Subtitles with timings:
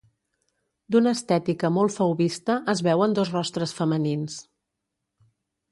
[0.95, 4.41] D'una estètica molt fauvista, es veuen dos rostres femenins.